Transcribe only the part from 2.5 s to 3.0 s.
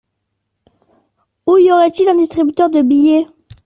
de